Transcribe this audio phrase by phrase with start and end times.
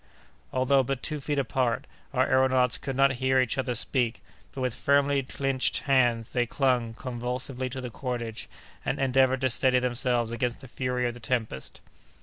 [0.51, 4.73] Although but two feet apart, our aëronauts could not hear each other speak, but with
[4.73, 8.49] firmly clinched hands they clung convulsively to the cordage,
[8.83, 11.81] and endeavored to steady themselves against the fury of the tempest.